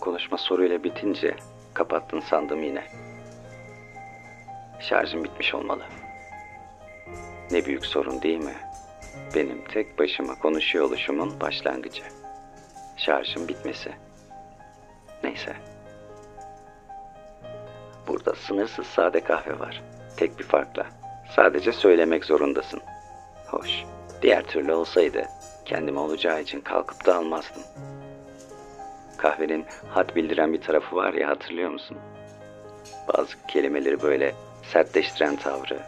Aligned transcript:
konuşma 0.00 0.38
soruyla 0.38 0.84
bitince 0.84 1.36
kapattın 1.74 2.20
sandım 2.20 2.62
yine. 2.62 2.84
Şarjım 4.80 5.24
bitmiş 5.24 5.54
olmalı. 5.54 5.82
Ne 7.50 7.64
büyük 7.64 7.86
sorun 7.86 8.22
değil 8.22 8.38
mi? 8.38 8.54
Benim 9.34 9.64
tek 9.64 9.98
başıma 9.98 10.38
konuşuyor 10.38 10.84
oluşumun 10.84 11.40
başlangıcı. 11.40 12.02
Şarjım 12.96 13.48
bitmesi. 13.48 13.92
Neyse. 15.24 15.56
Burada 18.08 18.34
sınırsız 18.34 18.86
sade 18.86 19.20
kahve 19.20 19.58
var. 19.58 19.82
Tek 20.16 20.38
bir 20.38 20.44
farkla. 20.44 20.86
Sadece 21.36 21.72
söylemek 21.72 22.24
zorundasın. 22.24 22.80
Hoş. 23.46 23.84
Diğer 24.22 24.42
türlü 24.46 24.72
olsaydı 24.72 25.22
kendime 25.64 26.00
olacağı 26.00 26.42
için 26.42 26.60
kalkıp 26.60 27.06
da 27.06 27.16
almazdım. 27.16 27.62
Kahvenin 29.20 29.64
had 29.90 30.16
bildiren 30.16 30.52
bir 30.52 30.60
tarafı 30.60 30.96
var 30.96 31.12
ya 31.12 31.28
hatırlıyor 31.28 31.70
musun? 31.70 31.96
Bazı 33.08 33.46
kelimeleri 33.48 34.02
böyle 34.02 34.34
sertleştiren 34.72 35.36
tavrı, 35.36 35.80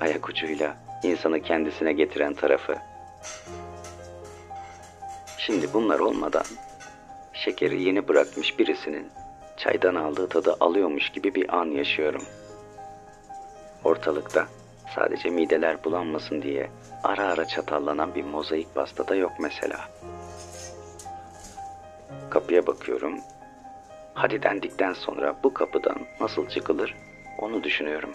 ayak 0.00 0.28
ucuyla 0.28 0.76
insanı 1.02 1.40
kendisine 1.42 1.92
getiren 1.92 2.34
tarafı. 2.34 2.76
Şimdi 5.38 5.72
bunlar 5.72 5.98
olmadan 5.98 6.44
şekeri 7.32 7.82
yeni 7.82 8.08
bırakmış 8.08 8.58
birisinin 8.58 9.08
çaydan 9.56 9.94
aldığı 9.94 10.28
tadı 10.28 10.56
alıyormuş 10.60 11.10
gibi 11.10 11.34
bir 11.34 11.56
an 11.56 11.66
yaşıyorum. 11.66 12.22
Ortalıkta 13.84 14.46
sadece 14.94 15.30
mideler 15.30 15.84
bulanmasın 15.84 16.42
diye 16.42 16.70
ara 17.04 17.24
ara 17.24 17.44
çatallanan 17.44 18.14
bir 18.14 18.24
mozaik 18.24 18.74
pasta 18.74 19.08
da 19.08 19.14
yok 19.14 19.32
mesela. 19.38 19.88
Kapıya 22.30 22.66
bakıyorum. 22.66 23.20
Hadi 24.14 24.42
dendikten 24.42 24.92
sonra 24.92 25.36
bu 25.44 25.54
kapıdan 25.54 25.96
nasıl 26.20 26.48
çıkılır 26.48 26.96
onu 27.38 27.64
düşünüyorum. 27.64 28.10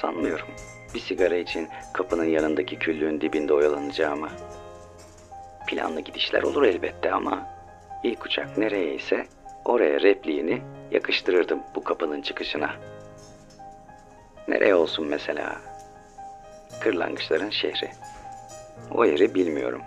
Sanmıyorum. 0.00 0.48
Bir 0.94 1.00
sigara 1.00 1.36
için 1.36 1.68
kapının 1.92 2.24
yanındaki 2.24 2.78
küllüğün 2.78 3.20
dibinde 3.20 3.54
oyalanacağımı. 3.54 4.28
Planlı 5.66 6.00
gidişler 6.00 6.42
olur 6.42 6.62
elbette 6.62 7.12
ama 7.12 7.46
ilk 8.02 8.26
uçak 8.26 8.58
nereye 8.58 8.94
ise 8.94 9.26
oraya 9.64 10.00
repliğini 10.00 10.62
yakıştırırdım 10.90 11.62
bu 11.74 11.84
kapının 11.84 12.22
çıkışına. 12.22 12.70
Nereye 14.48 14.74
olsun 14.74 15.06
mesela? 15.06 15.56
Kırlangıçların 16.80 17.50
şehri. 17.50 17.90
O 18.90 19.04
yeri 19.04 19.34
bilmiyorum. 19.34 19.82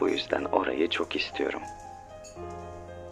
Bu 0.00 0.08
yüzden 0.08 0.44
orayı 0.44 0.90
çok 0.90 1.16
istiyorum. 1.16 1.62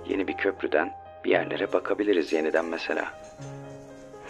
Yeni 0.08 0.28
bir 0.28 0.36
köprüden 0.36 0.92
bir 1.24 1.30
yerlere 1.30 1.72
bakabiliriz 1.72 2.32
yeniden 2.32 2.64
mesela. 2.64 3.12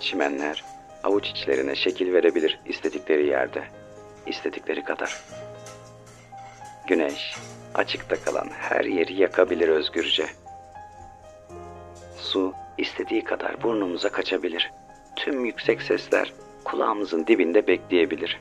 Çimenler 0.00 0.64
avuç 1.04 1.28
içlerine 1.28 1.74
şekil 1.74 2.12
verebilir 2.12 2.60
istedikleri 2.66 3.26
yerde, 3.26 3.64
istedikleri 4.26 4.84
kadar. 4.84 5.22
Güneş 6.86 7.36
açıkta 7.74 8.16
kalan 8.24 8.48
her 8.50 8.84
yeri 8.84 9.14
yakabilir 9.14 9.68
özgürce. 9.68 10.26
Su 12.16 12.54
istediği 12.78 13.24
kadar 13.24 13.62
burnumuza 13.62 14.08
kaçabilir. 14.08 14.70
Tüm 15.16 15.44
yüksek 15.44 15.82
sesler 15.82 16.32
kulağımızın 16.64 17.26
dibinde 17.26 17.66
bekleyebilir. 17.66 18.40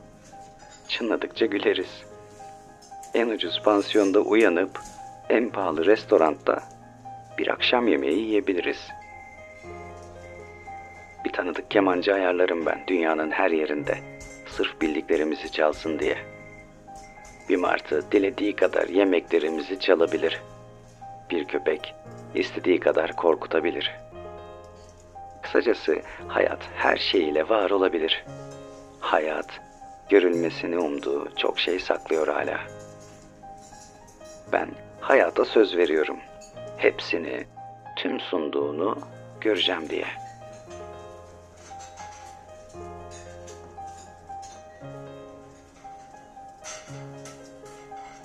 Çınladıkça 0.88 1.46
güleriz. 1.46 2.11
En 3.14 3.30
ucuz 3.30 3.62
pansiyonda 3.64 4.20
uyanıp 4.20 4.80
en 5.30 5.50
pahalı 5.50 5.86
restoranda 5.86 6.64
bir 7.38 7.48
akşam 7.48 7.88
yemeği 7.88 8.20
yiyebiliriz. 8.20 8.88
Bir 11.26 11.32
tanıdık 11.32 11.72
kemancı 11.72 12.14
ayarlarım 12.14 12.66
ben 12.66 12.84
dünyanın 12.88 13.32
her 13.32 13.52
yerinde. 13.52 13.98
Sırf 14.48 14.82
bildiklerimizi 14.82 15.52
çalsın 15.52 16.00
diye. 16.00 16.18
Bir 17.50 17.58
martı 17.58 18.12
dilediği 18.12 18.56
kadar 18.56 18.88
yemeklerimizi 18.88 19.80
çalabilir. 19.80 20.42
Bir 21.30 21.46
köpek 21.46 21.96
istediği 22.36 22.80
kadar 22.80 23.16
korkutabilir. 23.16 23.92
Kısacası 25.42 26.02
hayat 26.28 26.60
her 26.76 26.98
şeyiyle 26.98 27.50
var 27.50 27.70
olabilir. 27.70 28.26
Hayat 29.00 29.62
görülmesini 30.10 30.78
umduğu 30.78 31.36
çok 31.36 31.60
şey 31.60 31.80
saklıyor 31.80 32.28
hala. 32.28 32.81
Ben 34.52 34.70
hayata 35.00 35.46
söz 35.46 35.78
veriyorum. 35.78 36.18
Hepsini, 36.78 37.44
tüm 37.96 38.20
sunduğunu 38.20 38.98
göreceğim 39.42 39.90
diye. 39.90 40.06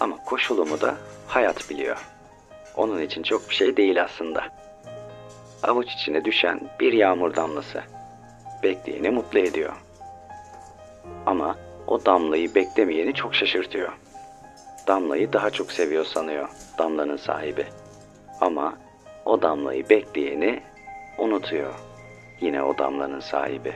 Ama 0.00 0.16
koşulumu 0.24 0.80
da 0.80 0.96
hayat 1.26 1.70
biliyor. 1.70 2.06
Onun 2.76 3.02
için 3.02 3.22
çok 3.22 3.50
bir 3.50 3.54
şey 3.54 3.76
değil 3.76 4.02
aslında. 4.02 4.44
Avuç 5.62 5.92
içine 5.92 6.24
düşen 6.24 6.60
bir 6.80 6.92
yağmur 6.92 7.36
damlası. 7.36 7.82
Bekleyeni 8.62 9.10
mutlu 9.10 9.38
ediyor. 9.38 9.72
Ama 11.26 11.56
o 11.86 12.04
damlayı 12.04 12.54
beklemeyeni 12.54 13.14
çok 13.14 13.34
şaşırtıyor. 13.34 13.92
Damlayı 14.86 15.32
daha 15.32 15.50
çok 15.50 15.72
seviyor 15.72 16.04
sanıyor 16.04 16.48
damlanın 16.78 17.16
sahibi. 17.16 17.66
Ama 18.40 18.74
o 19.24 19.42
damlayı 19.42 19.88
bekleyeni 19.88 20.62
unutuyor. 21.18 21.74
Yine 22.40 22.62
o 22.62 22.78
damlanın 22.78 23.20
sahibi. 23.20 23.72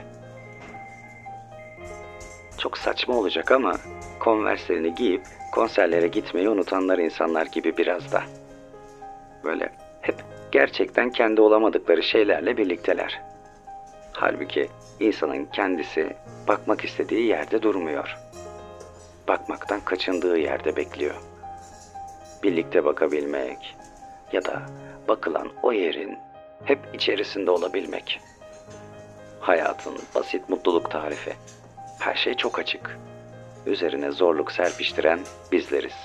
Çok 2.57 2.77
saçma 2.77 3.15
olacak 3.15 3.51
ama 3.51 3.75
konverslerini 4.19 4.95
giyip 4.95 5.21
konserlere 5.51 6.07
gitmeyi 6.07 6.49
unutanlar 6.49 6.97
insanlar 6.97 7.45
gibi 7.45 7.77
biraz 7.77 8.11
da. 8.11 8.23
Böyle 9.43 9.71
hep 10.01 10.15
gerçekten 10.51 11.09
kendi 11.09 11.41
olamadıkları 11.41 12.03
şeylerle 12.03 12.57
birlikteler. 12.57 13.21
Halbuki 14.13 14.69
insanın 14.99 15.45
kendisi 15.45 16.13
bakmak 16.47 16.85
istediği 16.85 17.27
yerde 17.27 17.61
durmuyor. 17.61 18.17
Bakmaktan 19.27 19.81
kaçındığı 19.81 20.37
yerde 20.37 20.75
bekliyor. 20.75 21.15
Birlikte 22.43 22.85
bakabilmek 22.85 23.77
ya 24.33 24.45
da 24.45 24.61
bakılan 25.07 25.49
o 25.63 25.71
yerin 25.71 26.17
hep 26.65 26.79
içerisinde 26.93 27.51
olabilmek. 27.51 28.21
Hayatın 29.39 29.93
basit 30.15 30.49
mutluluk 30.49 30.91
tarifi. 30.91 31.33
Her 31.99 32.15
şey 32.15 32.33
çok 32.33 32.59
açık. 32.59 32.99
Üzerine 33.65 34.11
zorluk 34.11 34.51
serpiştiren 34.51 35.19
bizleriz. 35.51 35.95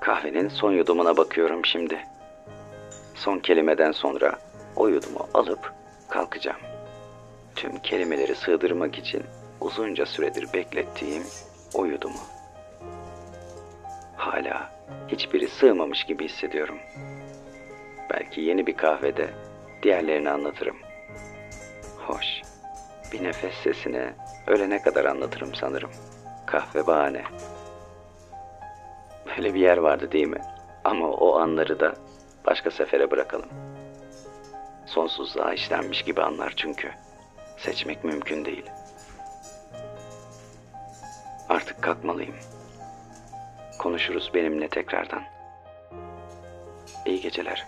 Kahvenin 0.00 0.48
son 0.48 0.72
yudumuna 0.72 1.16
bakıyorum 1.16 1.64
şimdi. 1.64 1.98
Son 3.14 3.38
kelimeden 3.38 3.92
sonra 3.92 4.38
o 4.76 4.88
yudumu 4.88 5.28
alıp 5.34 5.72
kalkacağım. 6.08 6.71
Tüm 7.62 7.78
kelimeleri 7.78 8.34
sığdırmak 8.34 8.98
için 8.98 9.22
uzunca 9.60 10.06
süredir 10.06 10.52
beklettiğim 10.52 11.22
o 11.74 11.84
yudumu. 11.84 12.20
Hala 14.16 14.72
hiçbiri 15.08 15.48
sığmamış 15.48 16.04
gibi 16.04 16.24
hissediyorum. 16.24 16.78
Belki 18.10 18.40
yeni 18.40 18.66
bir 18.66 18.76
kahvede 18.76 19.30
diğerlerini 19.82 20.30
anlatırım. 20.30 20.76
Hoş. 21.98 22.26
Bir 23.12 23.24
nefes 23.24 23.54
sesine 23.54 24.14
ölene 24.46 24.82
kadar 24.82 25.04
anlatırım 25.04 25.54
sanırım. 25.54 25.90
Kahve 26.46 26.86
bahane. 26.86 27.22
Böyle 29.26 29.54
bir 29.54 29.60
yer 29.60 29.76
vardı 29.76 30.12
değil 30.12 30.28
mi? 30.28 30.42
Ama 30.84 31.10
o 31.10 31.38
anları 31.38 31.80
da 31.80 31.94
başka 32.46 32.70
sefere 32.70 33.10
bırakalım. 33.10 33.48
Sonsuzluğa 34.86 35.54
işlenmiş 35.54 36.02
gibi 36.02 36.22
anlar 36.22 36.52
çünkü. 36.56 36.92
Seçmek 37.56 38.04
mümkün 38.04 38.44
değil. 38.44 38.70
Artık 41.48 41.82
kalkmalıyım. 41.82 42.34
Konuşuruz 43.78 44.30
benimle 44.34 44.68
tekrardan. 44.68 45.22
İyi 47.06 47.20
geceler. 47.20 47.66